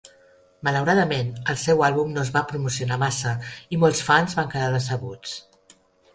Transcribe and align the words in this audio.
Malauradament, 0.67 1.29
el 1.53 1.59
seu 1.63 1.83
àlbum 1.87 2.09
no 2.15 2.21
es 2.23 2.31
va 2.39 2.43
promocionar 2.53 2.99
massa 3.05 3.35
i 3.77 3.81
molts 3.85 4.03
fans 4.09 4.39
van 4.43 4.53
quedar 4.57 4.73
decebuts. 4.79 5.39